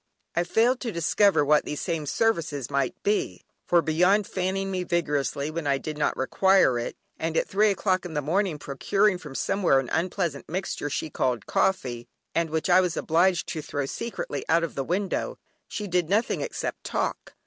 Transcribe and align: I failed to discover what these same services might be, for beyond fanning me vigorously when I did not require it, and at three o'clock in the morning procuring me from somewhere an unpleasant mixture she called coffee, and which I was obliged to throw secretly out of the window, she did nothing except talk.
I 0.35 0.43
failed 0.45 0.79
to 0.79 0.91
discover 0.91 1.45
what 1.45 1.63
these 1.63 1.79
same 1.79 2.07
services 2.07 2.71
might 2.71 2.95
be, 3.03 3.43
for 3.67 3.83
beyond 3.83 4.25
fanning 4.25 4.71
me 4.71 4.81
vigorously 4.83 5.51
when 5.51 5.67
I 5.67 5.77
did 5.77 5.95
not 5.95 6.17
require 6.17 6.79
it, 6.79 6.95
and 7.19 7.37
at 7.37 7.47
three 7.47 7.69
o'clock 7.69 8.03
in 8.03 8.15
the 8.15 8.21
morning 8.23 8.57
procuring 8.57 9.17
me 9.17 9.19
from 9.19 9.35
somewhere 9.35 9.77
an 9.79 9.89
unpleasant 9.93 10.49
mixture 10.49 10.89
she 10.89 11.11
called 11.11 11.45
coffee, 11.45 12.07
and 12.33 12.49
which 12.49 12.67
I 12.67 12.81
was 12.81 12.97
obliged 12.97 13.45
to 13.49 13.61
throw 13.61 13.85
secretly 13.85 14.43
out 14.49 14.63
of 14.63 14.73
the 14.73 14.83
window, 14.83 15.37
she 15.67 15.87
did 15.87 16.09
nothing 16.09 16.41
except 16.41 16.83
talk. 16.83 17.35